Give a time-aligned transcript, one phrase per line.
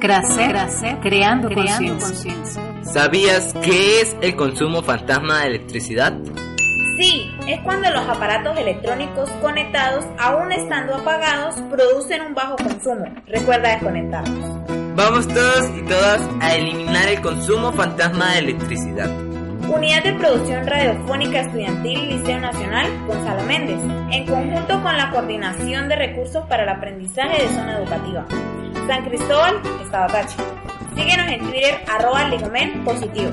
[0.00, 2.62] Crecer, creando, conciencia.
[2.82, 6.14] ¿Sabías qué es el consumo fantasma de electricidad?
[6.98, 13.04] Sí, es cuando los aparatos electrónicos conectados, aún estando apagados, producen un bajo consumo.
[13.26, 14.44] Recuerda desconectarlos.
[14.94, 19.10] Vamos todos y todas a eliminar el consumo fantasma de electricidad.
[19.68, 23.80] Unidad de Producción Radiofónica Estudiantil Liceo Nacional Gonzalo Méndez,
[24.12, 28.26] en conjunto con la Coordinación de Recursos para el Aprendizaje de Zona Educativa.
[28.86, 30.36] San Cristóbal, Estado Tachi.
[30.94, 33.32] Síguenos en Twitter, arroba Legomen Positivo.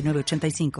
[0.01, 0.71] 906985.